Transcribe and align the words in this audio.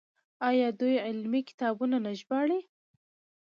آیا 0.49 0.67
دوی 0.79 0.95
علمي 1.07 1.41
کتابونه 1.49 1.97
نه 2.05 2.11
ژباړي؟ 2.19 2.59